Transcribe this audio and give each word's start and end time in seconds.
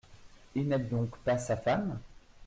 Il 0.55 0.67
n’aime 0.67 0.87
donc 0.87 1.15
pas 1.19 1.37
sa 1.37 1.55
femme? 1.55 1.99